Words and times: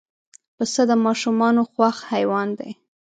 پسه 0.55 0.81
د 0.89 0.91
ماشومانو 1.05 1.61
خوښ 1.71 1.97
حیوان 2.11 2.49
دی. 2.59 2.71